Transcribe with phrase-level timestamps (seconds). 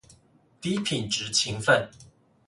[0.59, 1.87] 低品質勤奮